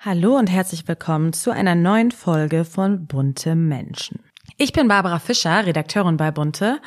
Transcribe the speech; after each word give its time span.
Hallo 0.00 0.36
und 0.36 0.48
herzlich 0.48 0.86
willkommen 0.86 1.32
zu 1.32 1.50
einer 1.50 1.74
neuen 1.74 2.12
Folge 2.12 2.64
von 2.64 3.08
Bunte 3.08 3.56
Menschen. 3.56 4.20
Ich 4.56 4.72
bin 4.72 4.86
Barbara 4.86 5.18
Fischer, 5.18 5.66
Redakteurin 5.66 6.16
bei 6.16 6.30
Bunte 6.30 6.78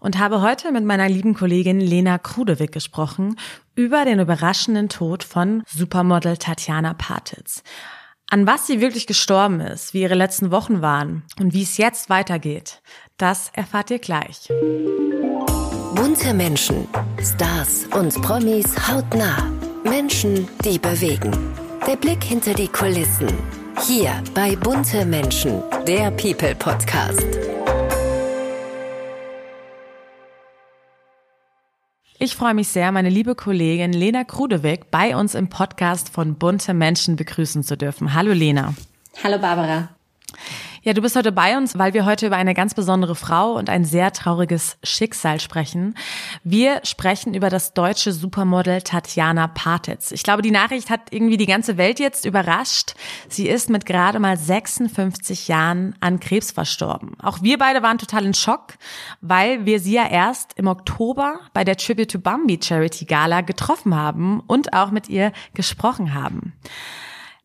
und 0.00 0.18
habe 0.18 0.42
heute 0.42 0.72
mit 0.72 0.84
meiner 0.84 1.08
lieben 1.08 1.34
Kollegin 1.34 1.78
Lena 1.78 2.18
Krudewig 2.18 2.72
gesprochen 2.72 3.38
über 3.76 4.04
den 4.04 4.18
überraschenden 4.18 4.88
Tod 4.88 5.22
von 5.22 5.62
Supermodel 5.68 6.38
Tatjana 6.38 6.94
Partitz. 6.94 7.62
An 8.30 8.48
was 8.48 8.66
sie 8.66 8.80
wirklich 8.80 9.06
gestorben 9.06 9.60
ist, 9.60 9.94
wie 9.94 10.02
ihre 10.02 10.16
letzten 10.16 10.50
Wochen 10.50 10.82
waren 10.82 11.22
und 11.38 11.54
wie 11.54 11.62
es 11.62 11.76
jetzt 11.76 12.10
weitergeht, 12.10 12.82
das 13.16 13.52
erfahrt 13.54 13.92
ihr 13.92 14.00
gleich. 14.00 14.48
Bunte 15.94 16.34
Menschen, 16.34 16.88
Stars 17.22 17.86
und 17.94 18.20
Promis 18.22 18.88
hautnah. 18.88 19.52
Menschen, 19.84 20.48
die 20.64 20.80
bewegen. 20.80 21.30
Der 21.86 21.94
Blick 21.94 22.24
hinter 22.24 22.52
die 22.52 22.66
Kulissen. 22.66 23.28
Hier 23.86 24.20
bei 24.34 24.56
Bunte 24.56 25.06
Menschen, 25.06 25.62
der 25.86 26.10
People 26.10 26.52
Podcast. 26.56 27.24
Ich 32.18 32.34
freue 32.34 32.54
mich 32.54 32.66
sehr, 32.66 32.90
meine 32.90 33.08
liebe 33.08 33.36
Kollegin 33.36 33.92
Lena 33.92 34.24
Krudewig 34.24 34.90
bei 34.90 35.14
uns 35.14 35.36
im 35.36 35.48
Podcast 35.48 36.08
von 36.08 36.34
Bunte 36.34 36.74
Menschen 36.74 37.14
begrüßen 37.14 37.62
zu 37.62 37.76
dürfen. 37.76 38.14
Hallo 38.14 38.32
Lena. 38.32 38.74
Hallo 39.22 39.38
Barbara. 39.38 39.90
Ja, 40.86 40.92
du 40.92 41.02
bist 41.02 41.16
heute 41.16 41.32
bei 41.32 41.56
uns, 41.56 41.76
weil 41.76 41.94
wir 41.94 42.04
heute 42.04 42.28
über 42.28 42.36
eine 42.36 42.54
ganz 42.54 42.72
besondere 42.72 43.16
Frau 43.16 43.54
und 43.54 43.68
ein 43.68 43.84
sehr 43.84 44.12
trauriges 44.12 44.78
Schicksal 44.84 45.40
sprechen. 45.40 45.96
Wir 46.44 46.80
sprechen 46.84 47.34
über 47.34 47.50
das 47.50 47.74
deutsche 47.74 48.12
Supermodel 48.12 48.82
Tatjana 48.82 49.48
Partitz. 49.48 50.12
Ich 50.12 50.22
glaube, 50.22 50.42
die 50.42 50.52
Nachricht 50.52 50.88
hat 50.88 51.00
irgendwie 51.10 51.38
die 51.38 51.46
ganze 51.46 51.76
Welt 51.76 51.98
jetzt 51.98 52.24
überrascht. 52.24 52.94
Sie 53.28 53.48
ist 53.48 53.68
mit 53.68 53.84
gerade 53.84 54.20
mal 54.20 54.36
56 54.36 55.48
Jahren 55.48 55.96
an 55.98 56.20
Krebs 56.20 56.52
verstorben. 56.52 57.16
Auch 57.20 57.42
wir 57.42 57.58
beide 57.58 57.82
waren 57.82 57.98
total 57.98 58.24
in 58.24 58.34
Schock, 58.34 58.74
weil 59.20 59.66
wir 59.66 59.80
sie 59.80 59.94
ja 59.94 60.06
erst 60.06 60.52
im 60.54 60.68
Oktober 60.68 61.40
bei 61.52 61.64
der 61.64 61.76
Tribute 61.76 62.12
to 62.12 62.20
Bambi 62.20 62.60
Charity 62.62 63.06
Gala 63.06 63.40
getroffen 63.40 63.96
haben 63.96 64.38
und 64.46 64.72
auch 64.72 64.92
mit 64.92 65.08
ihr 65.08 65.32
gesprochen 65.52 66.14
haben. 66.14 66.52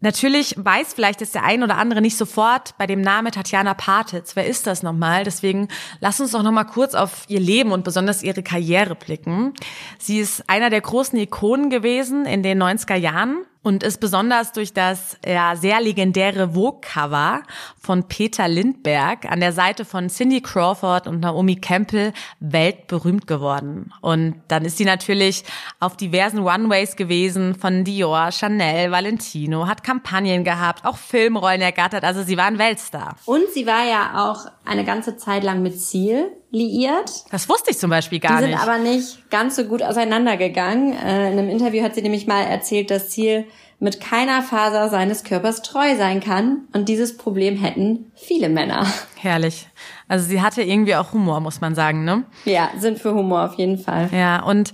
Natürlich 0.02 0.56
weiß 0.58 0.96
vielleicht 0.96 1.22
jetzt 1.22 1.36
der 1.36 1.44
ein 1.44 1.62
oder 1.62 1.78
andere 1.78 2.02
nicht 2.02 2.18
sofort 2.18 2.76
bei 2.80 2.88
dem 2.88 3.02
Namen 3.02 3.32
Tatjana 3.32 3.76
Partitz. 3.76 4.36
Wer 4.36 4.48
ist 4.48 4.66
das 4.66 4.82
nochmal? 4.82 5.24
Deswegen 5.24 5.68
lass 6.00 6.20
uns 6.20 6.32
doch 6.32 6.42
nochmal 6.42 6.66
kurz 6.66 6.96
auf 6.96 7.26
ihr 7.28 7.40
Leben 7.40 7.72
und 7.72 7.84
besonders 7.84 8.24
ihre 8.24 8.42
Karriere 8.42 8.96
blicken. 8.96 9.54
Sie 10.00 10.20
ist 10.20 10.50
einer 10.50 10.72
der 10.72 10.82
großen 10.82 11.18
Ikonen 11.20 11.70
gewesen 11.70 12.26
in 12.26 12.42
den 12.42 12.62
90er 12.62 12.96
Jahren 12.96 13.46
und 13.64 13.84
ist 13.84 14.00
besonders 14.00 14.54
durch 14.54 14.73
das 14.73 15.17
ja, 15.26 15.56
sehr 15.56 15.81
legendäre 15.81 16.54
Vogue-Cover 16.54 17.44
von 17.80 18.08
Peter 18.08 18.48
Lindberg 18.48 19.26
an 19.26 19.40
der 19.40 19.54
Seite 19.54 19.86
von 19.86 20.09
Cindy 20.09 20.42
Crawford 20.42 21.08
und 21.08 21.20
Naomi 21.20 21.56
Campbell 21.58 22.14
weltberühmt 22.39 23.28
geworden. 23.28 23.94
Und 24.02 24.42
dann 24.48 24.66
ist 24.66 24.78
sie 24.78 24.86
natürlich 24.86 25.44
auf 25.80 25.95
diversen 25.95 26.39
Runways 26.39 26.95
gewesen 26.95 27.56
von 27.56 27.84
Dior, 27.84 28.32
Chanel, 28.32 28.92
Valentino, 28.92 29.67
hat 29.67 29.84
Kampagnen 29.84 30.44
gehabt, 30.44 30.86
auch 30.86 30.98
Filmrollen 30.98 31.62
ergattert, 31.62 32.04
also 32.04 32.23
sie 32.23 32.38
war 32.38 32.45
ein 32.45 32.58
Weltstar. 32.58 33.16
Und 33.26 33.48
sie 33.54 33.67
war 33.67 33.86
ja 33.86 34.30
auch 34.30 34.45
eine 34.66 34.84
ganze 34.84 35.17
Zeit 35.17 35.44
lang 35.44 35.62
mit 35.62 35.80
Ziel 35.80 36.32
liiert. 36.52 37.24
Das 37.32 37.50
wusste 37.50 37.72
ich 37.72 37.78
zum 37.80 37.90
Beispiel 37.90 38.20
gar 38.20 38.42
nicht. 38.42 38.50
Die 38.50 38.58
sind 38.58 38.62
aber 38.62 38.78
nicht 38.78 39.30
ganz 39.30 39.56
so 39.56 39.64
gut 39.64 39.82
auseinandergegangen. 39.82 40.94
Äh, 40.94 41.32
in 41.32 41.40
einem 41.40 41.50
Interview 41.50 41.84
hat 41.84 41.96
sie 41.96 42.02
nämlich 42.02 42.28
mal 42.28 42.44
erzählt, 42.44 42.92
dass 42.92 43.10
Ziel 43.10 43.46
mit 43.80 44.00
keiner 44.00 44.44
Faser 44.44 44.90
seines 44.90 45.24
Körpers 45.24 45.64
treu 45.64 45.96
sein 45.98 46.20
kann. 46.20 46.68
Und 46.72 46.88
dieses 46.88 47.18
Problem 47.18 47.58
hätten 47.58 48.12
viele 48.16 48.48
Männer. 48.48 48.86
Herrlich. 49.16 49.68
Also 50.08 50.28
sie 50.28 50.42
hatte 50.42 50.62
irgendwie 50.62 50.96
auch 50.96 51.14
Humor, 51.14 51.40
muss 51.40 51.62
man 51.62 51.74
sagen, 51.74 52.04
ne? 52.04 52.26
Ja, 52.46 52.70
sind 52.78 53.00
für 53.00 53.14
Humor 53.14 53.45
auf 53.45 53.56
jeden 53.56 53.80
Fall. 53.80 54.10
Ja, 54.11 54.44
und 54.44 54.72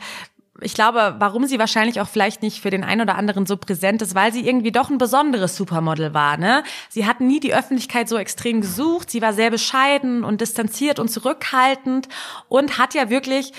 ich 0.61 0.73
glaube, 0.73 1.15
warum 1.19 1.45
sie 1.45 1.59
wahrscheinlich 1.59 2.01
auch 2.01 2.07
vielleicht 2.07 2.41
nicht 2.41 2.61
für 2.61 2.69
den 2.69 2.83
einen 2.83 3.01
oder 3.01 3.15
anderen 3.15 3.45
so 3.45 3.57
präsent 3.57 4.01
ist, 4.01 4.15
weil 4.15 4.33
sie 4.33 4.47
irgendwie 4.47 4.71
doch 4.71 4.89
ein 4.89 4.97
besonderes 4.97 5.55
Supermodel 5.55 6.13
war. 6.13 6.37
Ne? 6.37 6.63
Sie 6.89 7.05
hat 7.05 7.21
nie 7.21 7.39
die 7.39 7.53
Öffentlichkeit 7.53 8.09
so 8.09 8.17
extrem 8.17 8.61
gesucht. 8.61 9.09
Sie 9.11 9.21
war 9.21 9.33
sehr 9.33 9.51
bescheiden 9.51 10.23
und 10.23 10.41
distanziert 10.41 10.99
und 10.99 11.09
zurückhaltend 11.09 12.07
und 12.49 12.77
hat 12.77 12.93
ja 12.93 13.09
wirklich 13.09 13.53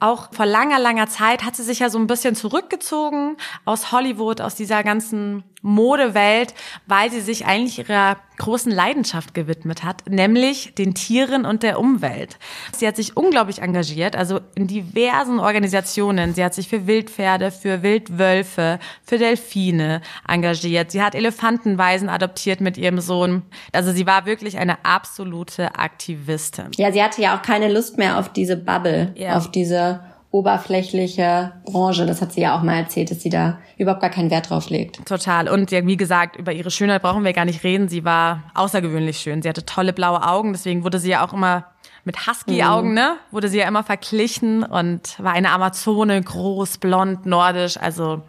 auch 0.00 0.32
vor 0.32 0.46
langer, 0.46 0.78
langer 0.78 1.08
Zeit 1.08 1.44
hat 1.44 1.54
sie 1.54 1.62
sich 1.62 1.80
ja 1.80 1.90
so 1.90 1.98
ein 1.98 2.06
bisschen 2.06 2.34
zurückgezogen 2.34 3.36
aus 3.66 3.92
Hollywood, 3.92 4.40
aus 4.40 4.54
dieser 4.54 4.82
ganzen 4.82 5.44
Modewelt, 5.60 6.54
weil 6.86 7.10
sie 7.10 7.20
sich 7.20 7.44
eigentlich 7.44 7.80
ihrer 7.80 8.16
großen 8.40 8.72
Leidenschaft 8.72 9.34
gewidmet 9.34 9.84
hat, 9.84 10.08
nämlich 10.08 10.74
den 10.74 10.94
Tieren 10.94 11.44
und 11.44 11.62
der 11.62 11.78
Umwelt. 11.78 12.38
Sie 12.72 12.86
hat 12.86 12.96
sich 12.96 13.16
unglaublich 13.16 13.60
engagiert, 13.60 14.16
also 14.16 14.40
in 14.54 14.66
diversen 14.66 15.38
Organisationen. 15.38 16.34
Sie 16.34 16.42
hat 16.42 16.54
sich 16.54 16.68
für 16.68 16.86
Wildpferde, 16.86 17.50
für 17.50 17.82
Wildwölfe, 17.82 18.78
für 19.04 19.18
Delfine 19.18 20.00
engagiert. 20.26 20.90
Sie 20.90 21.02
hat 21.02 21.14
Elefantenweisen 21.14 22.08
adoptiert 22.08 22.60
mit 22.60 22.78
ihrem 22.78 23.00
Sohn. 23.00 23.42
Also 23.72 23.92
sie 23.92 24.06
war 24.06 24.24
wirklich 24.24 24.58
eine 24.58 24.84
absolute 24.84 25.74
Aktivistin. 25.76 26.70
Ja, 26.76 26.90
sie 26.92 27.02
hatte 27.02 27.20
ja 27.20 27.36
auch 27.36 27.42
keine 27.42 27.70
Lust 27.70 27.98
mehr 27.98 28.18
auf 28.18 28.32
diese 28.32 28.56
Bubble, 28.56 29.12
ja. 29.16 29.36
auf 29.36 29.50
diese 29.50 30.00
oberflächliche 30.30 31.52
Branche. 31.64 32.06
Das 32.06 32.22
hat 32.22 32.32
sie 32.32 32.42
ja 32.42 32.56
auch 32.56 32.62
mal 32.62 32.76
erzählt, 32.76 33.10
dass 33.10 33.20
sie 33.20 33.30
da 33.30 33.58
überhaupt 33.78 34.00
gar 34.00 34.10
keinen 34.10 34.30
Wert 34.30 34.50
drauf 34.50 34.70
legt. 34.70 35.04
Total. 35.06 35.48
Und 35.48 35.70
ja, 35.70 35.84
wie 35.86 35.96
gesagt, 35.96 36.36
über 36.36 36.52
ihre 36.52 36.70
Schönheit 36.70 37.02
brauchen 37.02 37.24
wir 37.24 37.32
gar 37.32 37.44
nicht 37.44 37.64
reden. 37.64 37.88
Sie 37.88 38.04
war 38.04 38.44
außergewöhnlich 38.54 39.18
schön. 39.18 39.42
Sie 39.42 39.48
hatte 39.48 39.66
tolle 39.66 39.92
blaue 39.92 40.26
Augen. 40.26 40.52
Deswegen 40.52 40.84
wurde 40.84 41.00
sie 41.00 41.10
ja 41.10 41.26
auch 41.26 41.32
immer 41.32 41.66
mit 42.04 42.26
Husky-Augen, 42.26 42.90
mhm. 42.90 42.94
ne? 42.94 43.16
Wurde 43.30 43.48
sie 43.48 43.58
ja 43.58 43.68
immer 43.68 43.82
verglichen 43.82 44.62
und 44.62 45.18
war 45.18 45.32
eine 45.32 45.50
Amazone, 45.50 46.22
groß, 46.22 46.78
blond, 46.78 47.26
nordisch. 47.26 47.76
Also 47.76 48.22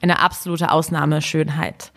eine 0.00 0.20
absolute 0.20 0.70
Ausnahmeschönheit. 0.70 1.92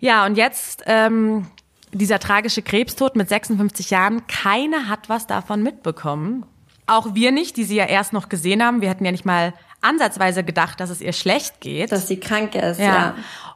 Ja, 0.00 0.26
und 0.26 0.36
jetzt 0.36 0.82
ähm, 0.86 1.46
dieser 1.92 2.18
tragische 2.18 2.62
Krebstod 2.62 3.16
mit 3.16 3.28
56 3.28 3.90
Jahren. 3.90 4.26
Keiner 4.26 4.88
hat 4.88 5.08
was 5.08 5.26
davon 5.26 5.62
mitbekommen. 5.62 6.44
Auch 6.92 7.14
wir 7.14 7.32
nicht, 7.32 7.56
die 7.56 7.64
sie 7.64 7.76
ja 7.76 7.86
erst 7.86 8.12
noch 8.12 8.28
gesehen 8.28 8.62
haben. 8.62 8.80
Wir 8.80 8.90
hätten 8.90 9.04
ja 9.04 9.12
nicht 9.12 9.24
mal 9.24 9.54
ansatzweise 9.80 10.44
gedacht, 10.44 10.80
dass 10.80 10.90
es 10.90 11.00
ihr 11.00 11.12
schlecht 11.12 11.60
geht. 11.60 11.90
Dass 11.90 12.06
sie 12.08 12.20
krank 12.20 12.54
ist, 12.54 12.78
ja. 12.78 12.86
ja. 12.86 13.14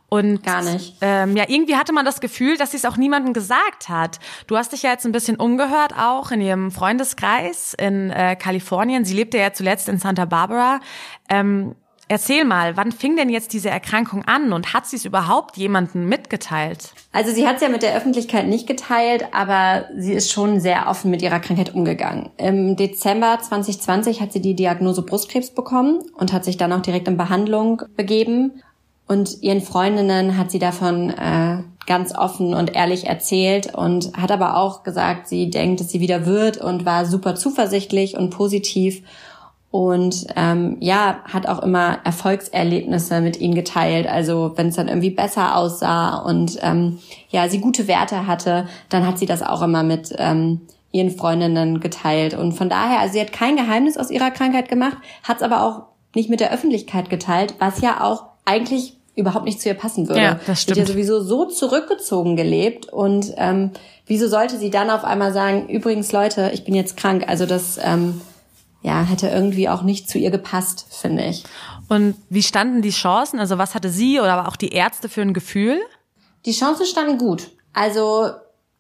Und 0.09 0.45
gar 0.45 0.63
nicht. 0.63 0.95
Ähm, 1.01 1.37
ja, 1.37 1.45
irgendwie 1.49 1.77
hatte 1.77 1.93
man 1.93 2.05
das 2.05 2.21
Gefühl, 2.21 2.57
dass 2.57 2.71
sie 2.71 2.77
es 2.77 2.85
auch 2.85 2.97
niemandem 2.97 3.33
gesagt 3.33 3.89
hat. 3.89 4.21
Du 4.47 4.57
hast 4.57 4.73
dich 4.73 4.83
ja 4.83 4.91
jetzt 4.91 5.05
ein 5.05 5.13
bisschen 5.13 5.37
umgehört, 5.37 5.95
auch 5.99 6.31
in 6.31 6.41
ihrem 6.41 6.71
Freundeskreis 6.71 7.75
in 7.75 8.11
äh, 8.11 8.37
Kalifornien. 8.37 9.05
Sie 9.05 9.15
lebte 9.15 9.37
ja 9.37 9.53
zuletzt 9.53 9.89
in 9.89 9.99
Santa 9.99 10.25
Barbara. 10.25 10.81
Ähm, 11.29 11.75
Erzähl 12.09 12.45
mal, 12.45 12.77
wann 12.77 12.93
fing 12.93 13.17
denn 13.17 13.29
jetzt 13.29 13.53
diese 13.53 13.69
Erkrankung 13.69 14.25
an 14.27 14.53
und 14.53 14.73
hat 14.73 14.87
sie 14.87 14.95
es 14.95 15.05
überhaupt 15.05 15.57
jemandem 15.57 16.09
mitgeteilt? 16.09 16.91
Also 17.11 17.33
sie 17.33 17.49
hat 17.49 17.57
es 17.57 17.63
ja 17.63 17.69
mit 17.69 17.83
der 17.83 17.97
Öffentlichkeit 17.97 18.47
nicht 18.47 18.69
geteilt, 18.69 19.27
aber 19.33 19.87
sie 19.97 20.13
ist 20.13 20.31
schon 20.31 20.61
sehr 20.61 20.89
offen 20.89 21.11
mit 21.11 21.21
ihrer 21.21 21.41
Krankheit 21.41 21.75
umgegangen. 21.75 22.31
Im 22.37 22.77
Dezember 22.77 23.39
2020 23.41 24.21
hat 24.21 24.33
sie 24.33 24.41
die 24.41 24.55
Diagnose 24.55 25.03
Brustkrebs 25.03 25.51
bekommen 25.51 26.01
und 26.17 26.33
hat 26.33 26.45
sich 26.45 26.57
dann 26.57 26.73
auch 26.73 26.83
direkt 26.83 27.09
in 27.09 27.17
Behandlung 27.17 27.83
begeben. 27.97 28.63
Und 29.09 29.43
ihren 29.43 29.61
Freundinnen 29.61 30.37
hat 30.37 30.53
sie 30.53 30.59
davon 30.61 31.11
äh, 31.11 31.63
ganz 31.87 32.15
offen 32.15 32.55
und 32.55 32.75
ehrlich 32.75 33.07
erzählt 33.07 33.75
und 33.75 34.17
hat 34.17 34.31
aber 34.31 34.57
auch 34.57 34.85
gesagt, 34.85 35.27
sie 35.29 35.51
denkt, 35.51 35.81
dass 35.81 35.91
sie 35.91 36.01
wieder 36.01 36.27
wird 36.27 36.59
und 36.59 36.85
war 36.85 37.07
super 37.07 37.35
zuversichtlich 37.35 38.17
und 38.17 38.31
positiv 38.31 39.03
und 39.71 40.27
ähm, 40.37 40.77
ja, 40.81 41.21
hat 41.25 41.47
auch 41.49 41.63
immer 41.63 41.99
Erfolgserlebnisse 42.05 43.21
mit 43.21 43.41
ihnen 43.41 43.55
geteilt. 43.55 44.07
Also 44.07 44.53
wenn 44.57 44.69
es 44.69 44.77
dann 44.77 44.89
irgendwie 44.89 45.11
besser 45.11 45.57
aussah 45.57 46.17
und 46.19 46.59
ähm, 46.63 46.99
ja, 47.29 47.49
sie 47.49 47.61
gute 47.61 47.87
Werte 47.89 48.27
hatte, 48.27 48.67
dann 48.89 49.07
hat 49.07 49.19
sie 49.19 49.27
das 49.27 49.43
auch 49.43 49.63
immer 49.63 49.83
mit 49.83 50.15
ähm, 50.19 50.63
ihren 50.93 51.11
Freundinnen 51.11 51.81
geteilt. 51.81 52.35
Und 52.35 52.53
von 52.53 52.69
daher, 52.69 53.01
also 53.01 53.15
sie 53.15 53.21
hat 53.21 53.33
kein 53.33 53.57
Geheimnis 53.57 53.97
aus 53.97 54.11
ihrer 54.11 54.31
Krankheit 54.31 54.69
gemacht, 54.69 54.97
hat 55.23 55.39
es 55.39 55.43
aber 55.43 55.63
auch 55.63 55.83
nicht 56.15 56.31
mit 56.31 56.41
der 56.41 56.53
Öffentlichkeit 56.53 57.11
geteilt, 57.11 57.55
was 57.59 57.83
ja 57.83 58.03
auch 58.03 58.25
eigentlich 58.45 58.97
überhaupt 59.15 59.47
nicht 59.47 59.61
zu 59.61 59.69
ihr 59.69 59.75
passen 59.75 60.09
würde. 60.09 60.21
Ja, 60.21 60.41
das 60.47 60.63
stimmt. 60.63 60.77
Sie 60.77 60.83
hat 60.83 60.89
ja 60.89 60.95
sowieso 60.95 61.21
so 61.21 61.47
zurückgezogen 61.47 62.37
gelebt 62.37 62.87
und 62.93 63.33
ähm, 63.37 63.73
wieso 64.07 64.29
sollte 64.29 64.59
sie 64.59 64.71
dann 64.71 64.91
auf 64.91 65.05
einmal 65.05 65.33
sagen, 65.33 65.69
übrigens 65.69 66.13
Leute, 66.13 66.51
ich 66.55 66.65
bin 66.65 66.75
jetzt 66.75 66.97
krank. 66.97 67.25
Also 67.27 67.47
das 67.47 67.79
ähm, 67.83 68.21
ja, 68.87 69.03
hätte 69.03 69.27
irgendwie 69.27 69.69
auch 69.69 69.83
nicht 69.83 70.09
zu 70.09 70.17
ihr 70.17 70.31
gepasst, 70.31 70.87
finde 70.91 71.25
ich. 71.25 71.43
Und 71.89 72.15
wie 72.31 72.45
standen 72.45 72.83
die 72.83 72.91
Chancen? 72.91 73.41
Also 73.41 73.59
was 73.59 73.75
hatte 73.75 73.91
sie 73.91 74.21
oder 74.21 74.35
aber 74.35 74.49
auch 74.49 74.55
die 74.55 74.69
Ärzte 74.69 75.09
für 75.09 75.23
ein 75.23 75.35
Gefühl? 75.35 75.81
Die 76.45 76.53
Chancen 76.53 76.87
standen 76.87 77.19
gut. 77.19 77.51
Also 77.73 78.31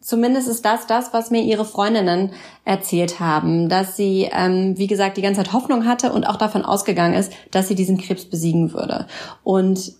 zumindest 0.01 0.47
ist 0.47 0.65
das 0.65 0.87
das, 0.87 1.13
was 1.13 1.33
mir 1.33 1.43
ihre 1.43 1.65
Freundinnen 1.65 2.31
erzählt 2.65 3.19
haben, 3.19 3.69
dass 3.69 3.97
sie, 3.97 4.29
ähm, 4.31 4.79
wie 4.79 4.87
gesagt, 4.87 5.17
die 5.17 5.23
ganze 5.23 5.43
Zeit 5.43 5.53
Hoffnung 5.53 5.87
hatte 5.87 6.13
und 6.13 6.25
auch 6.25 6.37
davon 6.37 6.65
ausgegangen 6.65 7.15
ist, 7.15 7.33
dass 7.51 7.67
sie 7.67 7.75
diesen 7.75 7.99
Krebs 7.99 8.27
besiegen 8.27 8.73
würde. 8.73 9.09
Und 9.43 9.93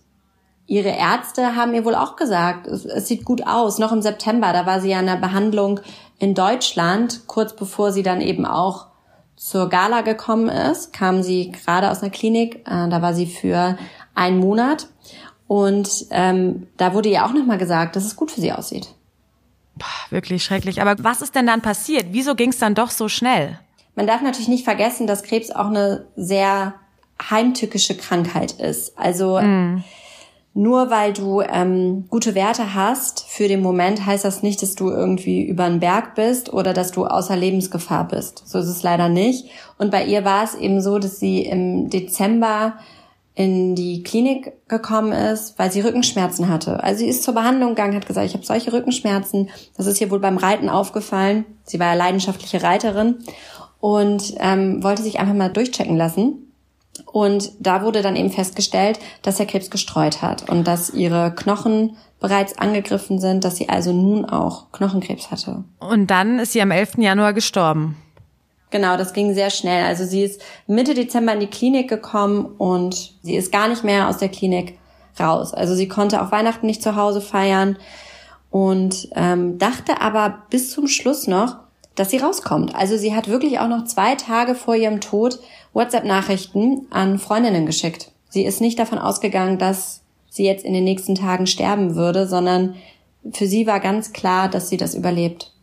ihre 0.67 0.95
Ärzte 0.97 1.57
haben 1.57 1.73
ihr 1.73 1.83
wohl 1.83 1.95
auch 1.95 2.15
gesagt, 2.15 2.67
es, 2.67 2.85
es, 2.85 3.09
sieht 3.09 3.25
gut 3.25 3.45
aus. 3.45 3.77
Noch 3.77 3.91
im 3.91 4.01
September, 4.01 4.53
da 4.53 4.65
war 4.65 4.79
sie 4.79 4.91
ja 4.91 5.01
in 5.01 5.05
der 5.05 5.17
Behandlung 5.17 5.81
in 6.17 6.33
Deutschland, 6.33 7.27
kurz 7.27 7.53
bevor 7.53 7.91
sie 7.91 8.03
dann 8.03 8.21
eben 8.21 8.45
auch 8.45 8.87
zur 9.49 9.69
Gala 9.69 10.01
gekommen 10.01 10.49
ist, 10.49 10.91
kam 10.91 11.23
sie 11.23 11.51
gerade 11.51 11.89
aus 11.89 12.01
einer 12.01 12.11
Klinik. 12.11 12.67
Äh, 12.67 12.89
da 12.89 13.01
war 13.01 13.13
sie 13.13 13.25
für 13.25 13.77
einen 14.13 14.39
Monat. 14.39 14.87
Und 15.47 16.07
ähm, 16.11 16.67
da 16.75 16.93
wurde 16.93 17.07
ihr 17.07 17.25
auch 17.25 17.31
nochmal 17.31 17.57
gesagt, 17.57 17.95
dass 17.95 18.03
es 18.03 18.17
gut 18.17 18.29
für 18.29 18.41
sie 18.41 18.51
aussieht. 18.51 18.89
Boah, 19.75 19.85
wirklich 20.09 20.43
schrecklich. 20.43 20.81
Aber 20.81 21.01
was 21.01 21.21
ist 21.21 21.33
denn 21.33 21.47
dann 21.47 21.61
passiert? 21.61 22.07
Wieso 22.11 22.35
ging 22.35 22.49
es 22.49 22.57
dann 22.57 22.75
doch 22.75 22.89
so 22.89 23.07
schnell? 23.07 23.57
Man 23.95 24.05
darf 24.05 24.21
natürlich 24.21 24.49
nicht 24.49 24.65
vergessen, 24.65 25.07
dass 25.07 25.23
Krebs 25.23 25.49
auch 25.49 25.67
eine 25.67 26.07
sehr 26.17 26.73
heimtückische 27.29 27.95
Krankheit 27.95 28.51
ist. 28.51 28.99
Also 28.99 29.39
mm 29.39 29.81
nur 30.57 30.89
weil 30.89 31.13
du 31.13 31.41
ähm, 31.41 32.05
gute 32.09 32.33
Werte 32.33 32.73
hast 32.73 33.25
für 33.29 33.47
den 33.47 33.61
Moment, 33.61 34.07
heißt 34.07 34.25
das 34.25 34.41
nicht, 34.41 34.63
dass 34.63 34.73
du 34.73 34.89
irgendwie 34.89 35.43
über 35.43 35.65
einen 35.65 35.79
Berg 35.79 36.15
bist 36.15 36.51
oder 36.51 36.73
dass 36.73 36.91
du 36.91 37.05
außer 37.05 37.35
Lebensgefahr 37.35 38.07
bist. 38.07 38.41
So 38.47 38.57
ist 38.57 38.67
es 38.67 38.81
leider 38.81 39.07
nicht. 39.07 39.51
Und 39.77 39.91
bei 39.91 40.03
ihr 40.03 40.25
war 40.25 40.43
es 40.43 40.55
eben 40.55 40.81
so, 40.81 40.97
dass 40.97 41.19
sie 41.19 41.43
im 41.43 41.91
Dezember 41.91 42.73
in 43.35 43.75
die 43.75 44.01
Klinik 44.01 44.53
gekommen 44.67 45.11
ist, 45.11 45.59
weil 45.59 45.71
sie 45.71 45.81
Rückenschmerzen 45.81 46.49
hatte. 46.49 46.83
Also 46.83 47.01
sie 47.01 47.07
ist 47.07 47.21
zur 47.21 47.35
Behandlung 47.35 47.69
gegangen, 47.69 47.95
hat 47.95 48.07
gesagt, 48.07 48.25
ich 48.25 48.33
habe 48.33 48.43
solche 48.43 48.73
Rückenschmerzen. 48.73 49.51
Das 49.77 49.85
ist 49.85 50.01
ihr 50.01 50.09
wohl 50.09 50.19
beim 50.19 50.37
Reiten 50.37 50.69
aufgefallen. 50.69 51.45
Sie 51.65 51.79
war 51.79 51.89
ja 51.89 51.93
leidenschaftliche 51.93 52.63
Reiterin 52.63 53.17
und 53.79 54.33
ähm, 54.39 54.83
wollte 54.83 55.03
sich 55.03 55.19
einfach 55.19 55.35
mal 55.35 55.53
durchchecken 55.53 55.97
lassen. 55.97 56.46
Und 57.17 57.53
da 57.59 57.81
wurde 57.81 58.03
dann 58.03 58.15
eben 58.15 58.29
festgestellt, 58.29 58.99
dass 59.23 59.37
der 59.37 59.47
Krebs 59.47 59.71
gestreut 59.71 60.21
hat 60.21 60.47
und 60.51 60.67
dass 60.67 60.91
ihre 60.91 61.33
Knochen 61.33 61.97
bereits 62.19 62.59
angegriffen 62.59 63.17
sind, 63.17 63.43
dass 63.43 63.55
sie 63.55 63.69
also 63.69 63.91
nun 63.91 64.23
auch 64.23 64.71
Knochenkrebs 64.71 65.31
hatte. 65.31 65.63
Und 65.79 66.11
dann 66.11 66.37
ist 66.37 66.51
sie 66.51 66.61
am 66.61 66.69
11. 66.69 66.99
Januar 66.99 67.33
gestorben. 67.33 67.97
Genau, 68.69 68.97
das 68.97 69.13
ging 69.13 69.33
sehr 69.33 69.49
schnell. 69.49 69.83
Also 69.85 70.05
sie 70.05 70.21
ist 70.21 70.43
Mitte 70.67 70.93
Dezember 70.93 71.33
in 71.33 71.39
die 71.39 71.47
Klinik 71.47 71.89
gekommen 71.89 72.45
und 72.45 73.15
sie 73.23 73.35
ist 73.35 73.51
gar 73.51 73.67
nicht 73.67 73.83
mehr 73.83 74.09
aus 74.09 74.17
der 74.17 74.29
Klinik 74.29 74.77
raus. 75.19 75.55
Also 75.55 75.73
sie 75.73 75.87
konnte 75.87 76.21
auch 76.21 76.31
Weihnachten 76.31 76.67
nicht 76.67 76.83
zu 76.83 76.95
Hause 76.95 77.21
feiern 77.21 77.77
und 78.51 79.09
ähm, 79.15 79.57
dachte 79.57 80.01
aber 80.01 80.43
bis 80.51 80.71
zum 80.71 80.87
Schluss 80.87 81.25
noch, 81.25 81.55
dass 81.97 82.11
sie 82.11 82.17
rauskommt. 82.17 82.73
Also 82.75 82.95
sie 82.95 83.13
hat 83.13 83.27
wirklich 83.27 83.59
auch 83.59 83.67
noch 83.67 83.83
zwei 83.83 84.15
Tage 84.15 84.55
vor 84.55 84.75
ihrem 84.75 85.01
Tod 85.01 85.39
WhatsApp-Nachrichten 85.73 86.87
an 86.89 87.19
Freundinnen 87.19 87.65
geschickt. 87.65 88.11
Sie 88.29 88.45
ist 88.45 88.61
nicht 88.61 88.79
davon 88.79 88.99
ausgegangen, 88.99 89.57
dass 89.57 90.03
sie 90.29 90.45
jetzt 90.45 90.63
in 90.63 90.73
den 90.73 90.83
nächsten 90.83 91.15
Tagen 91.15 91.47
sterben 91.47 91.95
würde, 91.95 92.27
sondern 92.27 92.75
für 93.33 93.47
sie 93.47 93.67
war 93.67 93.79
ganz 93.79 94.13
klar, 94.13 94.47
dass 94.47 94.69
sie 94.69 94.77
das 94.77 94.95
überlebt. 94.95 95.53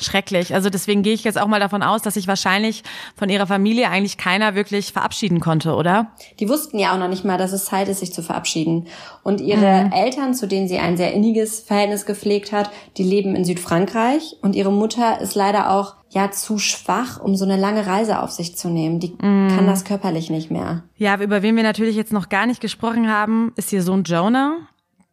Schrecklich. 0.00 0.54
Also 0.54 0.70
deswegen 0.70 1.02
gehe 1.02 1.14
ich 1.14 1.24
jetzt 1.24 1.40
auch 1.40 1.46
mal 1.46 1.60
davon 1.60 1.82
aus, 1.82 2.02
dass 2.02 2.14
sich 2.14 2.28
wahrscheinlich 2.28 2.82
von 3.16 3.28
ihrer 3.28 3.46
Familie 3.46 3.90
eigentlich 3.90 4.16
keiner 4.16 4.54
wirklich 4.54 4.92
verabschieden 4.92 5.40
konnte, 5.40 5.74
oder? 5.74 6.12
Die 6.40 6.48
wussten 6.48 6.78
ja 6.78 6.94
auch 6.94 6.98
noch 6.98 7.08
nicht 7.08 7.24
mal, 7.24 7.38
dass 7.38 7.52
es 7.52 7.66
Zeit 7.66 7.88
ist, 7.88 8.00
sich 8.00 8.12
zu 8.12 8.22
verabschieden. 8.22 8.86
Und 9.22 9.40
ihre 9.40 9.84
mhm. 9.84 9.92
Eltern, 9.92 10.34
zu 10.34 10.46
denen 10.46 10.68
sie 10.68 10.78
ein 10.78 10.96
sehr 10.96 11.12
inniges 11.12 11.60
Verhältnis 11.60 12.06
gepflegt 12.06 12.52
hat, 12.52 12.70
die 12.96 13.04
leben 13.04 13.34
in 13.34 13.44
Südfrankreich 13.44 14.36
und 14.42 14.56
ihre 14.56 14.72
Mutter 14.72 15.20
ist 15.20 15.34
leider 15.34 15.70
auch 15.70 15.94
ja 16.10 16.30
zu 16.30 16.58
schwach, 16.58 17.20
um 17.20 17.36
so 17.36 17.44
eine 17.44 17.56
lange 17.56 17.86
Reise 17.86 18.22
auf 18.22 18.30
sich 18.30 18.56
zu 18.56 18.68
nehmen. 18.68 18.98
Die 18.98 19.08
mm. 19.08 19.48
kann 19.54 19.66
das 19.66 19.84
körperlich 19.84 20.30
nicht 20.30 20.50
mehr. 20.50 20.84
Ja, 20.96 21.20
über 21.20 21.42
wen 21.42 21.56
wir 21.56 21.62
natürlich 21.62 21.96
jetzt 21.96 22.12
noch 22.12 22.28
gar 22.28 22.46
nicht 22.46 22.60
gesprochen 22.60 23.10
haben, 23.10 23.52
ist 23.56 23.72
ihr 23.72 23.82
Sohn 23.82 24.04
Jonah. 24.04 24.56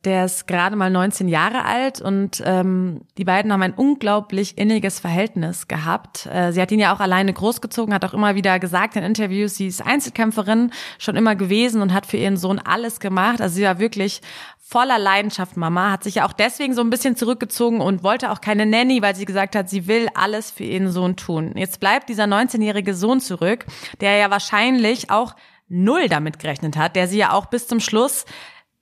Der 0.06 0.26
ist 0.26 0.48
gerade 0.48 0.76
mal 0.76 0.92
19 0.92 1.28
Jahre 1.28 1.66
alt 1.66 2.00
und 2.00 2.42
ähm, 2.46 3.02
die 3.18 3.26
beiden 3.26 3.52
haben 3.52 3.64
ein 3.64 3.74
unglaublich 3.74 4.56
inniges 4.58 5.00
Verhältnis 5.00 5.68
gehabt. 5.68 6.28
Äh, 6.28 6.52
sie 6.52 6.62
hat 6.62 6.72
ihn 6.72 6.80
ja 6.80 6.96
auch 6.96 7.00
alleine 7.00 7.34
großgezogen, 7.34 7.94
hat 7.94 8.06
auch 8.06 8.14
immer 8.14 8.36
wieder 8.36 8.60
gesagt 8.60 8.96
in 8.96 9.04
Interviews, 9.04 9.56
sie 9.56 9.66
ist 9.66 9.84
Einzelkämpferin 9.84 10.72
schon 11.00 11.16
immer 11.16 11.36
gewesen 11.36 11.82
und 11.82 11.92
hat 11.92 12.06
für 12.06 12.18
ihren 12.18 12.38
Sohn 12.38 12.60
alles 12.60 13.00
gemacht. 13.00 13.42
Also 13.42 13.56
sie 13.56 13.64
war 13.64 13.80
wirklich 13.80 14.22
voller 14.60 15.00
Leidenschaft 15.00 15.58
Mama, 15.58 15.92
hat 15.92 16.04
sich 16.04 16.16
ja 16.16 16.28
auch 16.28 16.34
deswegen 16.34 16.76
so 16.76 16.82
ein 16.82 16.90
bisschen 16.92 17.16
zurückgezogen 17.16 17.82
und 17.82 18.04
wollte 18.04 18.32
auch 18.32 18.42
keine 18.42 18.68
Nanny, 18.68 19.02
weil 19.02 19.16
sie 19.16 19.26
gesagt 19.26 19.56
hat, 19.56 19.70
sie 19.70 19.88
will 19.88 20.08
alles 20.14 20.52
für 20.52 20.64
ihren 20.64 20.92
Sohn 20.92 21.16
tun. 21.16 21.54
Jetzt 21.56 21.80
bleibt 21.80 22.10
dieser 22.10 22.26
19-jährige 22.26 22.94
Sohn 22.94 23.22
zurück, 23.22 23.66
der 24.02 24.18
ja 24.18 24.30
wahrscheinlich 24.30 25.10
auch 25.10 25.36
null 25.68 26.10
damit 26.10 26.40
gerechnet 26.40 26.78
hat, 26.78 26.96
der 26.96 27.08
sie 27.08 27.18
ja 27.18 27.32
auch 27.32 27.48
bis 27.48 27.68
zum 27.68 27.80
Schluss 27.80 28.26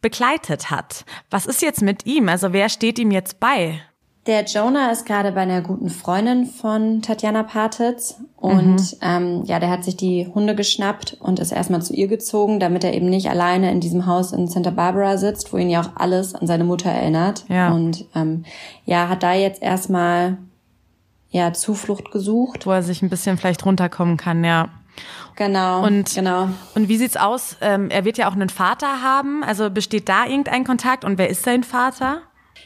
begleitet 0.03 0.69
hat. 0.69 1.05
Was 1.31 1.47
ist 1.47 1.63
jetzt 1.63 1.81
mit 1.81 2.05
ihm? 2.05 2.29
Also 2.29 2.53
wer 2.53 2.69
steht 2.69 2.99
ihm 2.99 3.09
jetzt 3.09 3.39
bei? 3.39 3.79
Der 4.25 4.45
Jonah 4.45 4.91
ist 4.91 5.05
gerade 5.05 5.33
bei 5.33 5.41
einer 5.41 5.61
guten 5.61 5.89
Freundin 5.89 6.45
von 6.45 7.01
Tatjana 7.01 7.43
Partitz 7.43 8.15
und 8.37 8.75
mhm. 8.75 8.97
ähm, 9.01 9.43
ja, 9.45 9.59
der 9.59 9.69
hat 9.69 9.83
sich 9.83 9.97
die 9.97 10.27
Hunde 10.33 10.55
geschnappt 10.55 11.17
und 11.19 11.39
ist 11.39 11.51
erstmal 11.51 11.81
zu 11.81 11.93
ihr 11.93 12.07
gezogen, 12.07 12.61
damit 12.61 12.85
er 12.85 12.93
eben 12.93 13.09
nicht 13.09 13.29
alleine 13.29 13.69
in 13.71 13.81
diesem 13.81 14.05
Haus 14.05 14.31
in 14.31 14.47
Santa 14.47 14.69
Barbara 14.69 15.17
sitzt, 15.17 15.51
wo 15.51 15.57
ihn 15.57 15.69
ja 15.69 15.81
auch 15.81 15.89
alles 15.95 16.35
an 16.35 16.47
seine 16.47 16.63
Mutter 16.63 16.89
erinnert. 16.89 17.43
Ja. 17.49 17.73
Und 17.73 18.05
ähm, 18.15 18.45
ja, 18.85 19.09
hat 19.09 19.23
da 19.23 19.33
jetzt 19.33 19.61
erstmal 19.61 20.37
ja 21.29 21.51
Zuflucht 21.51 22.11
gesucht, 22.11 22.65
wo 22.65 22.71
er 22.71 22.83
sich 22.83 23.01
ein 23.01 23.09
bisschen 23.09 23.37
vielleicht 23.37 23.65
runterkommen 23.65 24.15
kann, 24.15 24.45
ja. 24.45 24.69
Genau. 25.35 25.83
Und, 25.83 26.13
genau. 26.13 26.49
und 26.75 26.89
wie 26.89 26.97
sieht's 26.97 27.17
aus? 27.17 27.57
Ähm, 27.61 27.89
er 27.89 28.05
wird 28.05 28.17
ja 28.17 28.29
auch 28.29 28.33
einen 28.33 28.49
Vater 28.49 29.01
haben. 29.01 29.43
Also 29.43 29.69
besteht 29.69 30.07
da 30.09 30.25
irgendein 30.25 30.63
Kontakt? 30.63 31.03
Und 31.05 31.17
wer 31.17 31.29
ist 31.29 31.43
sein 31.43 31.63
Vater? 31.63 32.21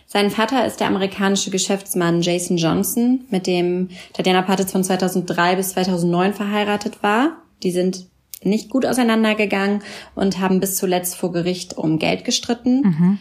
Sein 0.06 0.32
Vater 0.32 0.66
ist 0.66 0.80
der 0.80 0.88
amerikanische 0.88 1.52
Geschäftsmann 1.52 2.22
Jason 2.22 2.58
Johnson, 2.58 3.26
mit 3.30 3.46
dem 3.46 3.90
Tatjana 4.14 4.42
Patitz 4.42 4.72
von 4.72 4.84
2003 4.84 5.56
bis 5.58 5.70
2009 5.72 6.34
verheiratet 6.34 7.04
war. 7.04 7.38
Die 7.64 7.72
sind 7.72 8.06
nicht 8.42 8.70
gut 8.70 8.86
auseinandergegangen 8.86 9.82
und 10.16 10.40
haben 10.40 10.60
bis 10.60 10.78
zuletzt 10.78 11.18
vor 11.18 11.32
Gericht 11.32 11.78
um 11.78 12.00
Geld 12.00 12.24
gestritten. 12.24 12.82
Mhm. 12.82 13.20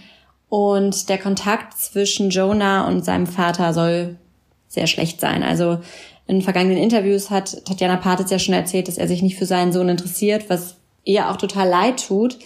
Und 0.49 1.09
der 1.09 1.19
Kontakt 1.19 1.77
zwischen 1.77 2.31
Jonah 2.31 2.87
und 2.87 3.05
seinem 3.05 3.27
Vater 3.27 3.73
soll 3.73 4.17
sehr 4.69 4.87
schlecht 4.87 5.21
sein. 5.21 5.43
Also 5.43 5.81
in 6.27 6.43
vergangenen 6.43 6.79
Interviews 6.79 7.31
hat 7.31 7.65
Tatjana 7.65 7.97
Patitz 7.97 8.31
ja 8.31 8.39
schon 8.39 8.55
erzählt, 8.55 8.89
dass 8.89 8.99
er 8.99 9.09
sich 9.09 9.23
nicht 9.23 9.37
für 9.37 9.47
seinen 9.47 9.73
Sohn 9.73 9.89
interessiert, 9.89 10.51
was 10.51 10.77
ihr 11.05 11.31
auch 11.31 11.37
total 11.37 11.69
leid 11.69 12.05
tut, 12.07 12.39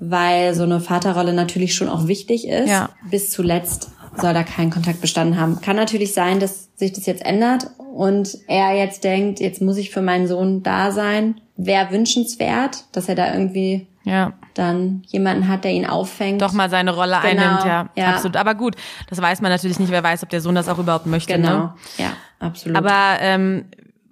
weil 0.00 0.54
so 0.54 0.64
eine 0.64 0.80
Vaterrolle 0.80 1.32
natürlich 1.32 1.74
schon 1.74 1.88
auch 1.88 2.06
wichtig 2.06 2.46
ist. 2.48 2.68
Ja. 2.68 2.90
Bis 3.08 3.30
zuletzt 3.30 3.90
soll 4.16 4.34
da 4.34 4.42
kein 4.42 4.70
Kontakt 4.70 5.00
bestanden 5.00 5.38
haben. 5.38 5.60
Kann 5.60 5.76
natürlich 5.76 6.12
sein, 6.12 6.40
dass 6.40 6.68
sich 6.74 6.92
das 6.92 7.06
jetzt 7.06 7.24
ändert 7.24 7.68
und 7.78 8.36
er 8.48 8.74
jetzt 8.76 9.04
denkt, 9.04 9.40
jetzt 9.40 9.62
muss 9.62 9.76
ich 9.76 9.90
für 9.90 10.02
meinen 10.02 10.26
Sohn 10.26 10.62
da 10.62 10.90
sein. 10.90 11.40
Wäre 11.56 11.90
wünschenswert, 11.92 12.84
dass 12.92 13.08
er 13.08 13.14
da 13.14 13.32
irgendwie 13.32 13.86
ja. 14.04 14.32
dann 14.54 15.02
jemanden 15.06 15.48
hat, 15.48 15.64
der 15.64 15.72
ihn 15.72 15.86
auffängt. 15.86 16.42
Doch 16.42 16.52
mal 16.52 16.70
seine 16.70 16.94
Rolle 16.94 17.18
genau. 17.22 17.42
einnimmt, 17.42 17.64
ja. 17.64 17.88
ja. 17.94 18.14
Absolut. 18.14 18.36
Aber 18.36 18.54
gut, 18.54 18.76
das 19.08 19.20
weiß 19.20 19.40
man 19.40 19.50
natürlich 19.50 19.78
nicht. 19.78 19.92
Wer 19.92 20.02
weiß, 20.02 20.22
ob 20.22 20.30
der 20.30 20.40
Sohn 20.40 20.54
das 20.54 20.68
auch 20.68 20.78
überhaupt 20.78 21.06
möchte. 21.06 21.34
Genau, 21.34 21.58
ne? 21.58 21.74
ja, 21.98 22.12
absolut. 22.40 22.76
Aber 22.76 23.18
ähm, 23.20 23.66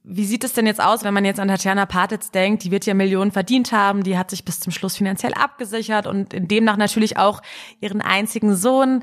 wie 0.04 0.24
sieht 0.24 0.42
es 0.42 0.54
denn 0.54 0.66
jetzt 0.66 0.80
aus, 0.80 1.04
wenn 1.04 1.12
man 1.12 1.24
jetzt 1.24 1.38
an 1.38 1.48
Tatjana 1.48 1.84
Partitz 1.84 2.30
denkt? 2.30 2.64
Die 2.64 2.70
wird 2.70 2.86
ja 2.86 2.94
Millionen 2.94 3.30
verdient 3.30 3.72
haben, 3.72 4.02
die 4.02 4.16
hat 4.16 4.30
sich 4.30 4.44
bis 4.44 4.60
zum 4.60 4.72
Schluss 4.72 4.96
finanziell 4.96 5.34
abgesichert 5.34 6.06
und 6.06 6.28
demnach 6.32 6.78
natürlich 6.78 7.18
auch 7.18 7.42
ihren 7.80 8.00
einzigen 8.00 8.56
Sohn. 8.56 9.02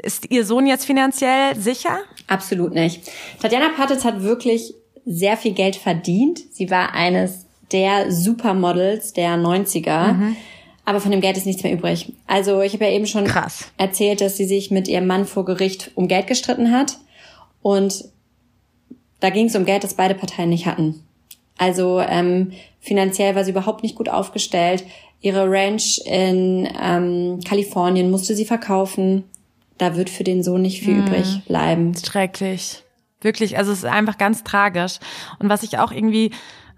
Ist 0.00 0.30
Ihr 0.30 0.44
Sohn 0.44 0.68
jetzt 0.68 0.84
finanziell 0.84 1.56
sicher? 1.56 1.98
Absolut 2.28 2.72
nicht. 2.72 3.10
Tatjana 3.42 3.70
Partitz 3.76 4.04
hat 4.04 4.22
wirklich 4.22 4.74
sehr 5.04 5.36
viel 5.36 5.54
Geld 5.54 5.74
verdient. 5.74 6.38
Sie 6.52 6.70
war 6.70 6.94
eines 6.94 7.46
der 7.72 8.12
Supermodels 8.12 9.12
der 9.12 9.36
90er. 9.36 10.12
Mhm. 10.12 10.36
Aber 10.84 11.00
von 11.00 11.10
dem 11.10 11.20
Geld 11.20 11.36
ist 11.36 11.46
nichts 11.46 11.64
mehr 11.64 11.72
übrig. 11.72 12.12
Also 12.26 12.62
ich 12.62 12.72
habe 12.74 12.84
ja 12.84 12.92
eben 12.92 13.06
schon 13.06 13.24
Krass. 13.24 13.70
erzählt, 13.76 14.20
dass 14.20 14.36
sie 14.36 14.46
sich 14.46 14.70
mit 14.70 14.88
ihrem 14.88 15.06
Mann 15.06 15.26
vor 15.26 15.44
Gericht 15.44 15.90
um 15.96 16.08
Geld 16.08 16.26
gestritten 16.28 16.70
hat. 16.72 16.96
Und 17.60 18.04
da 19.20 19.30
ging 19.30 19.46
es 19.46 19.56
um 19.56 19.64
Geld, 19.64 19.84
das 19.84 19.94
beide 19.94 20.14
Parteien 20.14 20.50
nicht 20.50 20.66
hatten. 20.66 21.02
Also 21.56 22.00
ähm, 22.00 22.52
finanziell 22.80 23.34
war 23.34 23.44
sie 23.44 23.50
überhaupt 23.50 23.82
nicht 23.82 23.96
gut 23.96 24.08
aufgestellt. 24.08 24.84
Ihre 25.20 25.50
Ranch 25.50 26.00
in 26.04 26.68
ähm, 26.80 27.40
Kalifornien 27.44 28.10
musste 28.10 28.36
sie 28.36 28.44
verkaufen. 28.44 29.24
Da 29.76 29.96
wird 29.96 30.10
für 30.10 30.24
den 30.24 30.42
Sohn 30.42 30.62
nicht 30.62 30.80
viel 30.82 30.94
mhm. 30.94 31.06
übrig 31.06 31.40
bleiben. 31.46 31.94
Schrecklich. 31.94 32.84
Wirklich, 33.20 33.58
also 33.58 33.72
es 33.72 33.78
ist 33.78 33.84
einfach 33.84 34.18
ganz 34.18 34.44
tragisch. 34.44 34.98
Und 35.40 35.48
was 35.48 35.64
ich 35.64 35.78
auch 35.78 35.90
irgendwie 35.90 36.30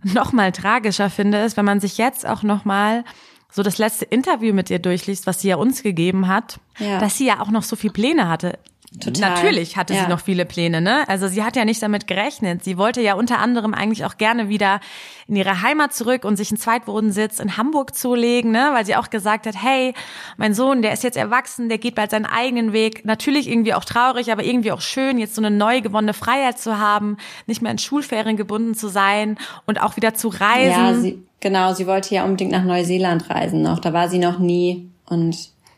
noch 0.02 0.32
mal 0.32 0.52
tragischer 0.52 1.10
finde, 1.10 1.38
ist, 1.38 1.58
wenn 1.58 1.66
man 1.66 1.80
sich 1.80 1.98
jetzt 1.98 2.26
auch 2.26 2.42
noch 2.42 2.64
mal 2.64 3.04
so 3.52 3.62
das 3.62 3.78
letzte 3.78 4.04
Interview 4.04 4.54
mit 4.54 4.70
ihr 4.70 4.78
durchliest, 4.78 5.26
was 5.26 5.40
sie 5.40 5.48
ja 5.48 5.56
uns 5.56 5.82
gegeben 5.82 6.28
hat, 6.28 6.60
ja. 6.78 6.98
dass 6.98 7.18
sie 7.18 7.26
ja 7.26 7.40
auch 7.40 7.50
noch 7.50 7.64
so 7.64 7.76
viel 7.76 7.90
Pläne 7.90 8.28
hatte. 8.28 8.58
Total. 8.98 9.30
Natürlich 9.30 9.76
hatte 9.76 9.94
ja. 9.94 10.02
sie 10.02 10.08
noch 10.08 10.18
viele 10.18 10.44
Pläne, 10.44 10.80
ne? 10.80 11.08
Also 11.08 11.28
sie 11.28 11.44
hat 11.44 11.54
ja 11.54 11.64
nicht 11.64 11.80
damit 11.80 12.08
gerechnet. 12.08 12.64
Sie 12.64 12.76
wollte 12.76 13.00
ja 13.00 13.14
unter 13.14 13.38
anderem 13.38 13.72
eigentlich 13.72 14.04
auch 14.04 14.16
gerne 14.16 14.48
wieder 14.48 14.80
in 15.28 15.36
ihre 15.36 15.62
Heimat 15.62 15.94
zurück 15.94 16.24
und 16.24 16.36
sich 16.36 16.50
einen 16.50 16.58
Zweitwohnsitz 16.58 17.38
in 17.38 17.56
Hamburg 17.56 17.94
zulegen, 17.94 18.50
ne? 18.50 18.70
Weil 18.72 18.84
sie 18.84 18.96
auch 18.96 19.08
gesagt 19.08 19.46
hat, 19.46 19.54
hey, 19.56 19.94
mein 20.38 20.54
Sohn, 20.54 20.82
der 20.82 20.92
ist 20.92 21.04
jetzt 21.04 21.16
erwachsen, 21.16 21.68
der 21.68 21.78
geht 21.78 21.94
bald 21.94 22.10
seinen 22.10 22.26
eigenen 22.26 22.72
Weg. 22.72 23.04
Natürlich 23.04 23.48
irgendwie 23.48 23.74
auch 23.74 23.84
traurig, 23.84 24.32
aber 24.32 24.42
irgendwie 24.42 24.72
auch 24.72 24.80
schön, 24.80 25.18
jetzt 25.18 25.36
so 25.36 25.40
eine 25.40 25.56
neu 25.56 25.82
gewonnene 25.82 26.12
Freiheit 26.12 26.58
zu 26.58 26.78
haben, 26.78 27.16
nicht 27.46 27.62
mehr 27.62 27.70
in 27.70 27.78
Schulferien 27.78 28.36
gebunden 28.36 28.74
zu 28.74 28.88
sein 28.88 29.38
und 29.66 29.80
auch 29.80 29.94
wieder 29.94 30.14
zu 30.14 30.28
reisen. 30.28 30.70
Ja, 30.72 30.94
sie, 30.94 31.22
genau, 31.38 31.74
sie 31.74 31.86
wollte 31.86 32.12
ja 32.12 32.24
unbedingt 32.24 32.50
nach 32.50 32.64
Neuseeland 32.64 33.30
reisen 33.30 33.62
noch. 33.62 33.78
Da 33.78 33.92
war 33.92 34.08
sie 34.08 34.18
noch 34.18 34.40
nie 34.40 34.90
und 35.06 35.36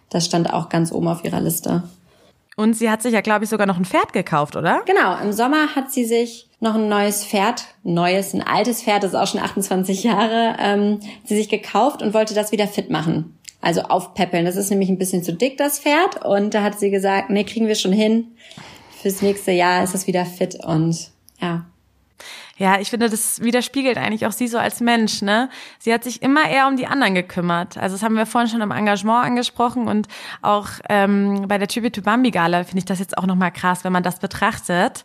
das 0.09 0.25
stand 0.25 0.51
auch 0.51 0.71
ganz 0.71 0.93
oben 0.93 1.09
auf 1.09 1.25
ihrer 1.25 1.43
Liste. 1.43 1.83
Und 2.57 2.75
sie 2.75 2.91
hat 2.91 3.03
sich 3.03 3.15
ja, 3.15 3.21
glaube 3.21 3.45
ich, 3.45 3.51
sogar 3.51 3.67
noch 3.67 3.79
ein 3.79 3.85
Pferd 3.85 4.13
gekauft, 4.13 4.57
oder? 4.57 4.83
Genau, 4.87 5.17
im 5.19 5.33
Sommer 5.33 5.75
hat 5.75 5.91
sie 5.91 6.05
sich 6.05 6.49
noch 6.61 6.75
ein 6.75 6.89
neues 6.89 7.25
Pferd, 7.25 7.65
neues, 7.83 8.35
ein 8.35 8.43
altes 8.43 8.83
Pferd, 8.83 9.03
das 9.03 9.13
ist 9.13 9.19
auch 9.19 9.27
schon 9.27 9.41
28 9.41 10.05
Jahre, 10.05 10.57
ähm, 10.61 11.01
sie 11.25 11.37
sich 11.37 11.49
gekauft 11.49 12.03
und 12.03 12.15
wollte 12.15 12.35
das 12.35 12.53
wieder 12.53 12.67
fit 12.67 12.91
machen. 12.91 13.39
Also 13.61 13.83
aufpäppeln. 13.83 14.45
Das 14.45 14.57
ist 14.57 14.71
nämlich 14.71 14.89
ein 14.89 14.99
bisschen 14.99 15.23
zu 15.23 15.33
dick, 15.33 15.57
das 15.57 15.79
Pferd. 15.79 16.25
Und 16.25 16.53
da 16.53 16.63
hat 16.63 16.81
sie 16.81 16.91
gesagt, 16.91 17.31
nee, 17.31 17.45
kriegen 17.45 17.69
wir 17.69 17.77
schon 17.77 17.93
hin. 17.93 18.33
Fürs 19.01 19.23
nächste 19.23 19.53
Jahr 19.53 19.85
ist 19.85 19.95
es 19.95 20.07
wieder 20.07 20.27
fit 20.27 20.65
und 20.65 21.11
ja, 21.41 21.65
ja, 22.63 22.79
ich 22.79 22.91
finde, 22.91 23.11
das 23.11 23.43
widerspiegelt 23.43 23.99
eigentlich 23.99 24.25
auch 24.25 24.31
sie 24.31 24.47
so 24.47 24.57
als 24.57 24.79
Mensch, 24.79 25.21
ne? 25.21 25.51
Sie 25.81 25.93
hat 25.93 26.05
sich 26.05 26.23
immer 26.23 26.49
eher 26.49 26.69
um 26.69 26.77
die 26.77 26.87
anderen 26.87 27.13
gekümmert. 27.13 27.77
Also 27.77 27.97
das 27.97 28.05
haben 28.05 28.15
wir 28.15 28.25
vorhin 28.25 28.49
schon 28.49 28.61
im 28.61 28.71
Engagement 28.71 29.27
angesprochen 29.27 29.89
und 29.89 30.07
auch 30.43 30.69
ähm, 30.89 31.47
bei 31.49 31.59
der 31.59 31.67
Tübetübambi-Gala 31.67 32.63
finde 32.63 32.79
ich 32.79 32.85
das 32.85 33.01
jetzt 33.01 33.19
auch 33.19 33.27
nochmal 33.27 33.51
krass, 33.51 33.83
wenn 33.83 33.93
man 33.93 34.05
das 34.05 34.21
betrachtet. 34.21 35.03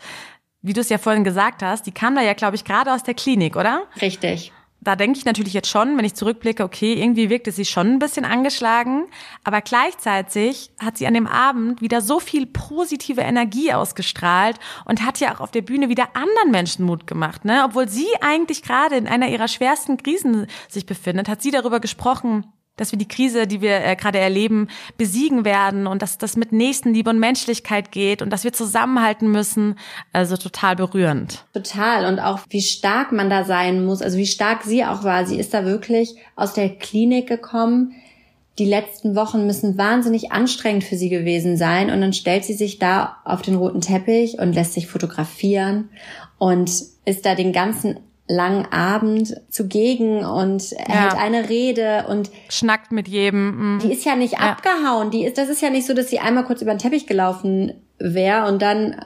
Wie 0.62 0.74
du 0.74 0.82
es 0.82 0.90
ja 0.90 1.00
vorhin 1.00 1.24
gesagt 1.24 1.64
hast, 1.64 1.88
die 1.88 1.92
kam 1.92 2.14
da 2.14 2.22
ja, 2.22 2.34
glaube 2.34 2.56
ich, 2.56 2.64
gerade 2.64 2.94
aus 2.94 3.02
der 3.02 3.16
Klinik, 3.16 3.56
oder? 3.56 3.86
Richtig 4.00 4.52
da 4.88 4.96
denke 4.96 5.20
ich 5.20 5.26
natürlich 5.26 5.54
jetzt 5.54 5.68
schon, 5.68 5.98
wenn 5.98 6.06
ich 6.06 6.14
zurückblicke, 6.14 6.64
okay, 6.64 6.94
irgendwie 6.94 7.30
wirkte 7.30 7.52
sie 7.52 7.66
schon 7.66 7.88
ein 7.88 8.00
bisschen 8.00 8.24
angeschlagen, 8.24 9.08
aber 9.44 9.60
gleichzeitig 9.60 10.72
hat 10.80 10.98
sie 10.98 11.06
an 11.08 11.14
dem 11.14 11.28
Abend 11.28 11.82
wieder 11.82 12.00
so 12.00 12.22
viel 12.22 12.46
positive 12.46 13.20
Energie 13.20 13.74
ausgestrahlt 13.74 14.58
und 14.86 15.06
hat 15.06 15.20
ja 15.20 15.36
auch 15.36 15.42
auf 15.42 15.52
der 15.52 15.62
Bühne 15.62 15.90
wieder 15.90 16.16
anderen 16.16 16.52
Menschen 16.52 16.86
Mut 16.86 17.06
gemacht, 17.06 17.44
ne? 17.44 17.64
Obwohl 17.66 17.90
sie 17.90 18.08
eigentlich 18.22 18.64
gerade 18.64 18.96
in 18.96 19.08
einer 19.08 19.28
ihrer 19.28 19.50
schwersten 19.50 19.98
Krisen 19.98 20.48
sich 20.70 20.86
befindet, 20.86 21.28
hat 21.28 21.42
sie 21.42 21.52
darüber 21.52 21.82
gesprochen, 21.82 22.46
dass 22.78 22.92
wir 22.92 23.00
die 23.00 23.08
Krise, 23.08 23.48
die 23.48 23.62
wir 23.62 23.84
äh, 23.84 23.96
gerade 23.96 24.20
erleben, 24.20 24.70
besiegen 24.98 25.44
werden 25.44 25.88
und 25.88 26.02
dass 26.02 26.18
das 26.18 26.38
mit 26.38 26.52
Nächstenliebe 26.52 27.10
und 27.10 27.20
Menschlichkeit 27.20 27.92
geht 27.92 28.22
und 28.22 28.32
dass 28.32 28.44
wir 28.44 28.54
zusammenhalten 28.54 29.30
müssen. 29.30 29.76
Also 30.14 30.38
total 30.38 30.76
berührend. 30.76 31.46
Total. 31.54 32.06
Und 32.06 32.20
auch 32.20 32.40
wie 32.50 32.62
stark 32.62 33.12
man 33.12 33.30
da 33.30 33.44
sein 33.44 33.84
muss, 33.84 34.02
also 34.02 34.18
wie 34.18 34.26
stark 34.26 34.64
sie 34.64 34.86
auch 34.86 35.04
war. 35.04 35.26
Sie 35.26 35.38
ist 35.38 35.54
da 35.54 35.66
wirklich 35.66 36.16
aus 36.36 36.54
der 36.54 36.70
Klinik 36.70 37.28
gekommen. 37.28 37.94
Die 38.60 38.66
letzten 38.66 39.16
Wochen 39.16 39.46
müssen 39.46 39.78
wahnsinnig 39.78 40.32
anstrengend 40.32 40.84
für 40.84 40.96
sie 40.96 41.10
gewesen 41.10 41.58
sein. 41.58 41.92
Und 41.92 42.02
dann 42.02 42.14
stellt 42.14 42.46
sie 42.46 42.54
sich 42.54 42.80
da 42.80 43.18
auf 43.26 43.42
den 43.42 43.56
roten 43.56 43.82
Teppich 43.82 44.40
und 44.40 44.54
lässt 44.54 44.74
sich 44.74 44.88
fotografieren 44.88 45.90
und 46.38 46.70
ist 47.06 47.26
da 47.26 47.36
den 47.36 47.54
ganzen 47.54 48.00
langen 48.28 48.66
Abend 48.72 49.36
zugegen 49.50 50.26
und 50.26 50.74
er 50.74 50.94
ja. 50.94 51.02
hält 51.02 51.16
eine 51.16 51.50
Rede 51.50 52.06
und 52.10 52.30
schnackt 52.50 52.92
mit 52.92 53.08
jedem. 53.08 53.76
Mhm. 53.76 53.80
Die 53.80 53.94
ist 53.94 54.06
ja 54.06 54.16
nicht 54.16 54.34
ja. 54.34 54.40
abgehauen. 54.40 55.12
Die 55.12 55.26
ist, 55.26 55.38
das 55.38 55.50
ist 55.50 55.62
ja 55.62 55.70
nicht 55.70 55.88
so, 55.88 55.94
dass 55.94 56.10
sie 56.10 56.20
einmal 56.20 56.44
kurz 56.44 56.62
über 56.62 56.74
den 56.74 56.80
Teppich 56.80 57.08
gelaufen 57.08 57.74
wäre 58.00 58.48
und 58.48 58.62
dann 58.62 58.98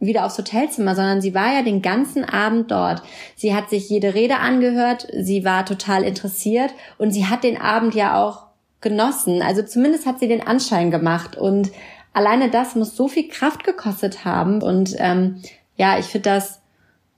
wieder 0.00 0.24
aufs 0.24 0.38
Hotelzimmer, 0.38 0.94
sondern 0.94 1.20
sie 1.20 1.34
war 1.34 1.52
ja 1.52 1.62
den 1.62 1.82
ganzen 1.82 2.24
Abend 2.24 2.70
dort. 2.70 3.02
Sie 3.36 3.54
hat 3.54 3.68
sich 3.68 3.90
jede 3.90 4.14
Rede 4.14 4.38
angehört, 4.38 5.06
sie 5.14 5.44
war 5.44 5.66
total 5.66 6.04
interessiert 6.04 6.72
und 6.96 7.10
sie 7.12 7.26
hat 7.26 7.44
den 7.44 7.60
Abend 7.60 7.94
ja 7.94 8.22
auch 8.22 8.46
genossen. 8.80 9.42
Also 9.42 9.62
zumindest 9.62 10.06
hat 10.06 10.18
sie 10.18 10.28
den 10.28 10.46
Anschein 10.46 10.90
gemacht 10.90 11.36
und 11.36 11.70
alleine 12.14 12.48
das 12.48 12.74
muss 12.76 12.96
so 12.96 13.08
viel 13.08 13.28
Kraft 13.28 13.62
gekostet 13.62 14.24
haben 14.24 14.62
und 14.62 14.96
ähm, 14.98 15.42
ja, 15.76 15.98
ich 15.98 16.06
finde 16.06 16.30
das 16.30 16.60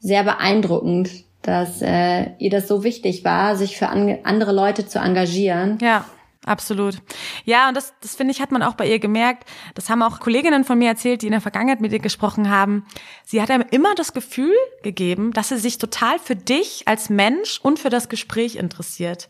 sehr 0.01 0.25
beeindruckend, 0.25 1.25
dass 1.43 1.83
äh, 1.83 2.31
ihr 2.39 2.51
das 2.51 2.69
so 2.69 2.85
wichtig 2.85 3.25
war, 3.25 3.57
sich 3.57 3.77
für 3.77 3.89
an, 3.89 4.19
andere 4.25 4.53
Leute 4.53 4.87
zu 4.87 4.99
engagieren. 4.99 5.79
Ja. 5.81 6.05
Absolut. 6.45 6.97
Ja, 7.45 7.69
und 7.69 7.77
das, 7.77 7.95
das 8.01 8.17
finde 8.17 8.33
ich, 8.33 8.41
hat 8.41 8.51
man 8.51 8.65
auch 8.65 8.75
bei 8.75 8.89
ihr 8.89 8.99
gemerkt. 8.99 9.49
Das 9.77 9.89
haben 9.89 10.03
auch 10.03 10.19
Kolleginnen 10.19 10.65
von 10.65 10.77
mir 10.77 10.89
erzählt, 10.89 11.23
die 11.23 11.27
in 11.27 11.33
der 11.33 11.41
Vergangenheit 11.41 11.81
mit 11.81 11.93
ihr 11.93 12.01
gesprochen 12.01 12.51
haben. 12.51 12.85
Sie 13.25 13.41
hat 13.41 13.49
einem 13.53 13.65
immer 13.71 13.95
das 13.95 14.13
Gefühl 14.13 14.53
gegeben, 14.83 15.33
dass 15.33 15.51
sie 15.51 15.59
sich 15.59 15.79
total 15.79 16.19
für 16.19 16.35
dich 16.35 16.83
als 16.87 17.11
Mensch 17.11 17.61
und 17.63 17.79
für 17.79 17.91
das 17.91 18.09
Gespräch 18.09 18.57
interessiert. 18.57 19.29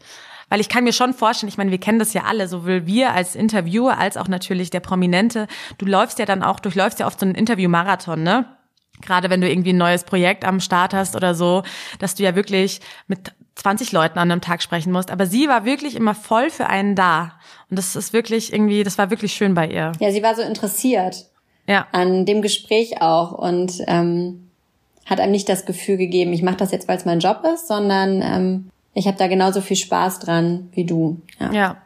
Weil 0.49 0.61
ich 0.61 0.71
kann 0.71 0.85
mir 0.85 0.95
schon 0.95 1.13
vorstellen, 1.13 1.49
ich 1.49 1.59
meine, 1.59 1.71
wir 1.71 1.81
kennen 1.81 1.99
das 1.99 2.15
ja 2.15 2.23
alle, 2.25 2.49
sowohl 2.49 2.87
wir 2.87 3.13
als 3.13 3.37
Interviewer 3.37 3.99
als 3.99 4.17
auch 4.17 4.29
natürlich 4.29 4.71
der 4.71 4.81
Prominente. 4.81 5.49
Du 5.77 5.85
läufst 5.85 6.19
ja 6.19 6.25
dann 6.25 6.43
auch, 6.43 6.61
durchläufst 6.61 6.99
ja 6.99 7.07
oft 7.07 7.21
so 7.21 7.27
einen 7.27 7.35
Interviewmarathon, 7.35 8.23
ne? 8.23 8.47
Gerade 9.03 9.31
wenn 9.31 9.41
du 9.41 9.51
irgendwie 9.51 9.73
ein 9.73 9.79
neues 9.79 10.05
Projekt 10.05 10.45
am 10.45 10.61
Start 10.61 10.95
hast 10.95 11.17
oder 11.17 11.35
so, 11.35 11.63
dass 11.99 12.15
du 12.15 12.23
ja 12.23 12.35
wirklich 12.35 12.81
mit 13.07 13.33
20 13.57 13.93
Leuten 13.93 14.19
an 14.19 14.31
einem 14.31 14.41
Tag 14.41 14.63
sprechen 14.63 14.93
musst. 14.93 15.11
Aber 15.11 15.27
sie 15.27 15.49
war 15.49 15.65
wirklich 15.65 15.95
immer 15.97 16.15
voll 16.15 16.51
für 16.51 16.67
einen 16.67 16.95
da. 16.95 17.33
Und 17.71 17.79
das 17.79 17.97
ist 17.97 18.13
wirklich 18.13 18.53
irgendwie, 18.53 18.83
das 18.83 18.99
war 18.99 19.11
wirklich 19.11 19.33
schön 19.35 19.55
bei 19.55 19.69
ihr. 19.69 19.93
Ja, 20.01 20.11
sie 20.11 20.23
war 20.23 20.35
so 20.35 20.43
interessiert. 20.43 21.27
Ja. 21.67 21.87
An 21.93 22.27
dem 22.27 22.43
Gespräch 22.43 23.03
auch 23.03 23.33
und 23.33 23.75
ähm, 23.87 24.51
hat 25.07 25.21
einem 25.21 25.33
nicht 25.33 25.49
das 25.49 25.67
Gefühl 25.67 25.97
gegeben, 25.97 26.33
ich 26.33 26.43
mache 26.43 26.57
das 26.57 26.73
jetzt, 26.73 26.89
weil 26.89 26.97
es 26.97 27.05
mein 27.05 27.21
Job 27.21 27.43
ist, 27.55 27.69
sondern 27.69 28.23
ähm, 28.23 28.71
ich 28.95 29.07
habe 29.07 29.17
da 29.17 29.27
genauso 29.27 29.61
viel 29.61 29.77
Spaß 29.77 30.21
dran 30.21 30.71
wie 30.73 30.85
du. 30.85 31.21
Ja. 31.39 31.53
ja. 31.53 31.77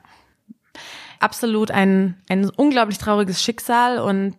Absolut 1.18 1.70
ein, 1.70 2.16
ein 2.28 2.50
unglaublich 2.50 2.98
trauriges 2.98 3.42
Schicksal 3.42 3.98
und 3.98 4.36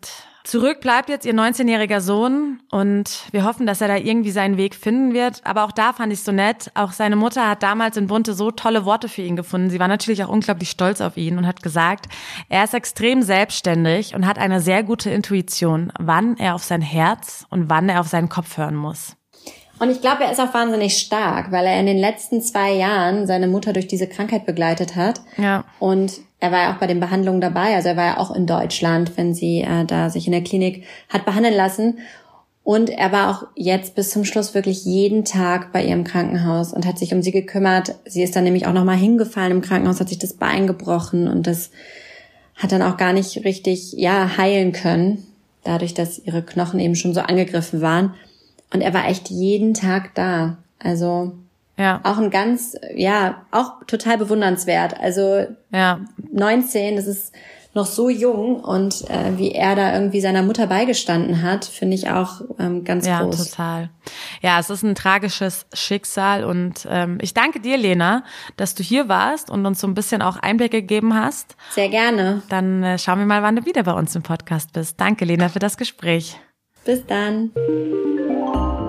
Zurück 0.48 0.80
bleibt 0.80 1.10
jetzt 1.10 1.25
ihr 1.25 1.34
19-jähriger 1.34 2.00
Sohn 2.00 2.62
und 2.72 3.25
wir 3.32 3.44
hoffen, 3.44 3.68
dass 3.68 3.82
er 3.82 3.89
da 3.89 3.98
irgendwie 3.98 4.32
seinen 4.32 4.56
Weg 4.56 4.75
finden 4.75 5.13
wird. 5.13 5.42
Aber 5.44 5.66
auch 5.66 5.74
da 5.74 5.92
fand 5.92 6.13
ich 6.13 6.24
so 6.24 6.32
nett. 6.32 6.72
Auch 6.74 6.94
seine 6.94 7.18
Mutter 7.18 7.50
hat 7.50 7.63
damals 7.63 7.98
in 7.98 8.08
Bunte 8.08 8.34
so 8.34 8.51
tolle 8.51 8.86
Worte 8.86 9.10
für 9.10 9.24
ihn 9.24 9.36
gefunden. 9.36 9.70
Sie 9.70 9.77
war 9.82 9.89
natürlich 9.89 10.24
auch 10.24 10.30
unglaublich 10.30 10.70
stolz 10.70 11.01
auf 11.01 11.18
ihn 11.18 11.38
und 11.38 11.46
hat 11.46 11.63
gesagt, 11.63 12.06
er 12.48 12.63
ist 12.63 12.74
extrem 12.74 13.24
selbstständig 13.24 14.16
und 14.16 14.25
hat 14.25 14.38
eine 14.38 14.62
sehr 14.62 14.84
gute 14.84 15.10
Intuition, 15.10 15.92
wann 16.00 16.38
er 16.38 16.56
auf 16.56 16.63
sein 16.63 16.82
Herz 16.82 17.46
und 17.50 17.70
wann 17.70 17.89
er 17.89 18.00
auf 18.00 18.08
seinen 18.08 18.30
Kopf 18.30 18.56
hören 18.56 18.77
muss. 18.77 19.18
Und 19.79 19.91
ich 19.91 20.01
glaube, 20.01 20.24
er 20.24 20.31
ist 20.31 20.39
auch 20.39 20.53
wahnsinnig 20.53 20.98
stark, 20.98 21.51
weil 21.51 21.65
er 21.65 21.79
in 21.79 21.86
den 21.86 21.98
letzten 21.98 22.41
zwei 22.41 22.74
Jahren 22.74 23.27
seine 23.27 23.48
Mutter 23.48 23.74
durch 23.74 23.88
diese 23.88 24.07
Krankheit 24.07 24.46
begleitet 24.46 24.96
hat. 24.96 25.22
Ja. 25.38 25.65
Und 25.79 26.13
er 26.39 26.51
war 26.51 26.60
ja 26.60 26.74
auch 26.74 26.79
bei 26.79 26.88
den 26.88 27.00
Behandlungen 27.00 27.41
dabei. 27.41 27.75
Also 27.75 27.89
er 27.89 27.98
war 27.98 28.05
ja 28.05 28.17
auch 28.17 28.36
in 28.36 28.46
Deutschland, 28.46 29.17
wenn 29.17 29.34
sie 29.34 29.62
äh, 29.62 29.86
da 29.86 30.10
sich 30.10 30.25
in 30.25 30.34
der 30.34 30.43
Klinik 30.43 30.86
hat 31.10 31.25
behandeln 31.25 31.55
lassen. 31.55 32.00
Und 32.63 32.89
er 32.89 33.12
war 33.13 33.31
auch 33.31 33.48
jetzt 33.55 33.96
bis 33.96 34.10
zum 34.10 34.25
Schluss 34.25 34.53
wirklich 34.53 34.84
jeden 34.84 35.24
Tag 35.24 35.72
bei 35.72 35.86
ihrem 35.86 36.03
Krankenhaus 36.03 36.74
und 36.74 36.86
hat 36.86 37.00
sich 37.00 37.13
um 37.13 37.22
sie 37.22 37.31
gekümmert. 37.31 37.96
Sie 38.05 38.24
ist 38.24 38.36
dann 38.36 38.43
nämlich 38.43 38.67
auch 38.67 38.74
nochmal 38.74 38.98
hingefallen 38.98 39.51
im 39.51 39.62
Krankenhaus, 39.62 40.01
hat 40.01 40.10
sich 40.10 40.19
das 40.19 40.34
Bein 40.34 40.67
gebrochen 40.67 41.29
und 41.29 41.48
das 41.48 41.72
hat 42.55 42.74
dann 42.74 42.81
auch 42.81 42.98
gar 42.98 43.13
nicht 43.13 43.46
richtig, 43.46 43.93
ja, 43.93 44.36
heilen 44.38 44.74
können. 44.74 45.25
Dadurch, 45.63 45.93
dass 45.93 46.19
ihre 46.19 46.41
Knochen 46.41 46.79
eben 46.79 46.96
schon 46.96 47.13
so 47.13 47.22
angegriffen 47.22 47.79
waren. 47.81 48.15
Und 48.74 48.81
er 48.81 48.93
war 48.93 49.07
echt 49.07 49.29
jeden 49.29 49.74
Tag 49.74 50.13
da. 50.15 50.57
Also 50.79 51.33
ja. 51.77 52.01
auch 52.03 52.17
ein 52.17 52.29
ganz, 52.29 52.75
ja, 52.95 53.43
auch 53.51 53.83
total 53.86 54.17
bewundernswert. 54.17 55.00
Also 55.00 55.45
ja. 55.71 56.01
19, 56.31 56.95
das 56.95 57.07
ist 57.07 57.33
noch 57.77 57.86
so 57.86 58.09
jung 58.09 58.59
und 58.59 59.09
äh, 59.09 59.38
wie 59.38 59.51
er 59.51 59.75
da 59.75 59.93
irgendwie 59.93 60.19
seiner 60.19 60.41
Mutter 60.41 60.67
beigestanden 60.67 61.43
hat, 61.43 61.63
finde 61.63 61.95
ich 61.95 62.09
auch 62.09 62.41
ähm, 62.59 62.83
ganz 62.83 63.05
ja, 63.05 63.21
groß. 63.21 63.38
Ja, 63.38 63.45
total. 63.45 63.89
Ja, 64.41 64.59
es 64.59 64.69
ist 64.69 64.83
ein 64.83 64.95
tragisches 64.95 65.67
Schicksal 65.74 66.43
und 66.43 66.88
ähm, 66.89 67.19
ich 67.21 67.33
danke 67.33 67.59
dir, 67.62 67.77
Lena, 67.77 68.24
dass 68.57 68.74
du 68.74 68.83
hier 68.83 69.07
warst 69.07 69.50
und 69.50 69.65
uns 69.65 69.79
so 69.79 69.88
ein 69.88 69.93
bisschen 69.93 70.21
auch 70.24 70.38
Einblicke 70.38 70.81
gegeben 70.81 71.13
hast. 71.13 71.55
Sehr 71.69 71.89
gerne. 71.89 72.41
Dann 72.50 72.83
äh, 72.83 72.97
schauen 72.97 73.19
wir 73.19 73.25
mal, 73.27 73.43
wann 73.43 73.55
du 73.55 73.65
wieder 73.65 73.83
bei 73.83 73.93
uns 73.93 74.15
im 74.15 74.24
Podcast 74.24 74.74
bist. 74.74 75.00
Danke, 75.00 75.24
Lena, 75.25 75.47
für 75.47 75.59
das 75.59 75.77
Gespräch. 75.77 76.36
Bis 76.83 77.05
dann. 77.05 77.51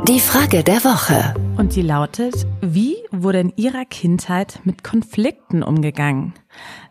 Die 0.08 0.20
Frage 0.20 0.64
der 0.64 0.84
Woche. 0.84 1.34
Und 1.58 1.76
die 1.76 1.82
lautet, 1.82 2.46
wie 2.62 2.96
wurde 3.10 3.40
in 3.40 3.52
Ihrer 3.56 3.84
Kindheit 3.84 4.58
mit 4.64 4.82
Konflikten 4.82 5.62
umgegangen? 5.62 6.32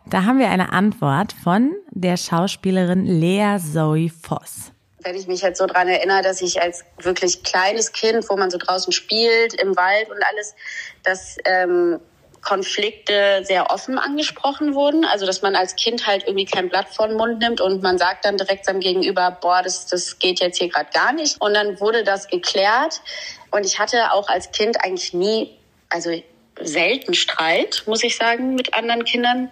Da 0.08 0.22
haben 0.22 0.38
wir 0.38 0.50
eine 0.50 0.72
Antwort 0.72 1.34
von 1.42 1.74
der 1.90 2.16
Schauspielerin 2.16 3.06
Lea 3.06 3.56
Zoe 3.58 4.08
Voss. 4.08 4.70
Wenn 5.00 5.16
ich 5.16 5.26
mich 5.26 5.42
jetzt 5.42 5.58
so 5.58 5.66
dran 5.66 5.88
erinnere, 5.88 6.22
dass 6.22 6.40
ich 6.42 6.62
als 6.62 6.84
wirklich 7.02 7.42
kleines 7.42 7.90
Kind, 7.90 8.24
wo 8.30 8.36
man 8.36 8.50
so 8.50 8.58
draußen 8.58 8.92
spielt, 8.92 9.60
im 9.60 9.76
Wald 9.76 10.08
und 10.10 10.22
alles, 10.30 10.54
dass 11.02 11.38
ähm, 11.44 11.98
Konflikte 12.42 13.42
sehr 13.44 13.70
offen 13.70 13.98
angesprochen 13.98 14.74
wurden. 14.74 15.04
Also 15.04 15.26
dass 15.26 15.42
man 15.42 15.54
als 15.54 15.76
Kind 15.76 16.06
halt 16.06 16.24
irgendwie 16.24 16.44
kein 16.44 16.68
Blatt 16.68 16.88
vor 16.88 17.08
den 17.08 17.16
Mund 17.16 17.38
nimmt 17.38 17.60
und 17.60 17.82
man 17.82 17.98
sagt 17.98 18.24
dann 18.24 18.36
direkt 18.36 18.64
seinem 18.64 18.80
Gegenüber, 18.80 19.36
boah, 19.40 19.62
das, 19.62 19.86
das 19.86 20.18
geht 20.18 20.40
jetzt 20.40 20.58
hier 20.58 20.68
gerade 20.68 20.90
gar 20.92 21.12
nicht. 21.12 21.40
Und 21.40 21.54
dann 21.54 21.80
wurde 21.80 22.04
das 22.04 22.28
geklärt. 22.28 23.00
Und 23.50 23.64
ich 23.66 23.78
hatte 23.78 24.12
auch 24.12 24.28
als 24.28 24.50
Kind 24.52 24.84
eigentlich 24.84 25.14
nie, 25.14 25.56
also 25.88 26.10
selten 26.60 27.14
Streit, 27.14 27.84
muss 27.86 28.02
ich 28.02 28.16
sagen, 28.16 28.54
mit 28.54 28.74
anderen 28.74 29.04
Kindern. 29.04 29.50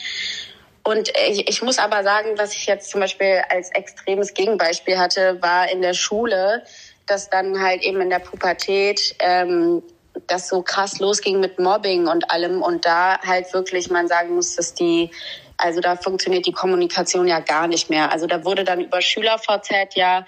Und 0.83 1.11
ich, 1.28 1.49
ich 1.49 1.62
muss 1.62 1.78
aber 1.78 2.05
sagen, 2.05 2.38
was 2.38 2.55
ich 2.55 2.66
jetzt 2.66 2.90
zum 2.90 3.00
Beispiel 3.00 3.43
als 3.49 3.71
extremes 3.71 4.35
Gegenbeispiel 4.35 4.99
hatte, 4.99 5.40
war 5.43 5.71
in 5.71 5.83
der 5.83 5.95
Schule, 5.95 6.62
dass 7.07 7.31
dann 7.31 7.61
halt 7.61 7.83
eben 7.83 8.00
in 8.00 8.11
der 8.11 8.19
Pubertät 8.19 9.16
ähm, 9.19 9.83
das 10.26 10.49
so 10.49 10.62
krass 10.62 10.99
losging 10.99 11.40
mit 11.40 11.59
Mobbing 11.59 12.09
und 12.09 12.30
allem 12.30 12.62
und 12.62 12.85
da 12.85 13.21
halt 13.21 13.52
wirklich 13.52 13.90
man 13.90 14.09
sagen 14.09 14.35
muss, 14.35 14.56
dass 14.56 14.75
die 14.75 15.11
also 15.59 15.80
da 15.80 15.97
funktioniert 15.97 16.47
die 16.47 16.52
Kommunikation 16.52 17.26
ja 17.26 17.40
gar 17.40 17.66
nicht 17.66 17.88
mehr. 17.88 18.12
Also 18.12 18.26
da 18.26 18.45
wurde 18.45 18.64
dann 18.64 18.80
über 18.83 19.00
SchülerVZ 19.00 19.95
ja 19.95 20.26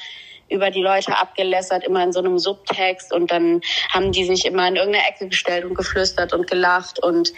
über 0.50 0.70
die 0.70 0.80
Leute 0.80 1.16
abgelässert, 1.16 1.84
immer 1.84 2.02
in 2.02 2.12
so 2.12 2.20
einem 2.20 2.38
Subtext 2.38 3.12
und 3.12 3.30
dann 3.30 3.60
haben 3.92 4.12
die 4.12 4.24
sich 4.24 4.46
immer 4.46 4.66
in 4.66 4.76
irgendeine 4.76 5.06
Ecke 5.06 5.28
gestellt 5.28 5.64
und 5.64 5.74
geflüstert 5.74 6.32
und 6.32 6.46
gelacht 6.46 6.98
und 6.98 7.32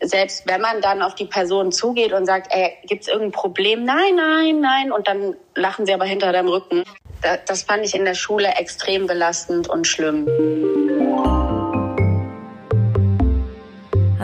selbst 0.00 0.46
wenn 0.46 0.60
man 0.60 0.80
dann 0.80 1.02
auf 1.02 1.14
die 1.14 1.24
Person 1.26 1.72
zugeht 1.72 2.12
und 2.12 2.26
sagt, 2.26 2.48
ey, 2.50 2.76
gibt's 2.86 3.08
irgendein 3.08 3.32
Problem? 3.32 3.84
Nein, 3.84 4.16
nein, 4.16 4.60
nein 4.60 4.92
und 4.92 5.06
dann 5.06 5.36
lachen 5.54 5.86
sie 5.86 5.94
aber 5.94 6.04
hinter 6.04 6.32
deinem 6.32 6.48
Rücken. 6.48 6.84
Das 7.46 7.62
fand 7.62 7.84
ich 7.84 7.94
in 7.94 8.04
der 8.04 8.14
Schule 8.14 8.48
extrem 8.58 9.06
belastend 9.06 9.68
und 9.68 9.86
schlimm. 9.86 10.26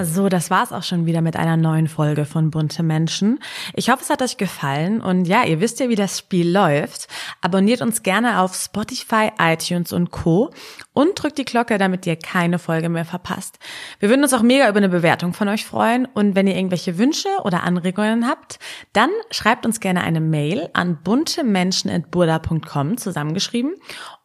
So, 0.04 0.28
das 0.28 0.50
war's 0.50 0.73
auch 0.73 0.82
schon 0.82 1.06
wieder 1.06 1.21
mit 1.21 1.37
einer 1.37 1.56
neuen 1.56 1.87
Folge 1.87 2.25
von 2.25 2.50
Bunte 2.50 2.82
Menschen. 2.82 3.38
Ich 3.75 3.88
hoffe, 3.88 4.02
es 4.02 4.11
hat 4.11 4.21
euch 4.21 4.37
gefallen 4.37 5.00
und 5.00 5.26
ja, 5.26 5.44
ihr 5.44 5.61
wisst 5.61 5.78
ja, 5.78 5.88
wie 5.88 5.94
das 5.94 6.18
Spiel 6.18 6.50
läuft. 6.50 7.06
Abonniert 7.40 7.82
uns 7.82 8.02
gerne 8.02 8.40
auf 8.40 8.56
Spotify, 8.56 9.30
iTunes 9.38 9.92
und 9.92 10.11
Co. 10.11 10.50
und 10.92 11.23
drückt 11.23 11.38
die 11.38 11.44
Glocke, 11.44 11.78
damit 11.78 12.04
ihr 12.06 12.16
keine 12.16 12.59
Folge 12.59 12.88
mehr 12.88 13.04
verpasst. 13.04 13.61
Wir 14.00 14.09
würden 14.09 14.25
uns 14.25 14.35
auch 14.35 14.42
mega 14.42 14.68
über 14.68 14.78
eine 14.78 14.88
Bewertung 14.88 15.35
von 15.35 15.47
euch 15.49 15.64
freuen 15.64 16.06
und 16.06 16.35
wenn 16.35 16.49
ihr 16.49 16.56
irgendwelche 16.56 16.99
Wünsche 16.99 17.28
oder 17.44 17.62
Anregungen 17.62 18.26
habt, 18.26 18.59
dann 18.92 19.11
schreibt 19.30 19.64
uns 19.66 19.78
gerne 19.78 20.02
eine 20.02 20.21
Mail 20.21 20.68
an 20.73 20.99
buntemenschen@burda.com 21.04 22.97
zusammengeschrieben 22.97 23.75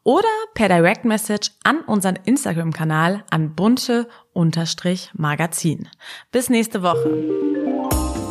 oder 0.07 0.29
per 0.53 0.69
Direct 0.69 1.03
Message 1.03 1.51
an 1.65 1.81
unseren 1.81 2.17
Instagram-Kanal 2.23 3.25
an 3.29 3.53
bunte-magazin. 3.55 5.89
Bis 6.31 6.49
nächste 6.49 6.81
Woche. 6.81 7.09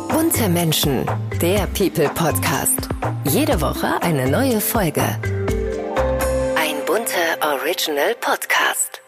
Bunte 0.09 0.49
Menschen, 0.49 1.05
der 1.39 1.67
People 1.67 2.09
Podcast. 2.09 2.89
Jede 3.25 3.61
Woche 3.61 4.01
eine 4.01 4.27
neue 4.27 4.59
Folge. 4.59 5.03
Ein 6.55 6.83
bunter 6.87 7.37
Original 7.41 8.15
Podcast. 8.21 9.03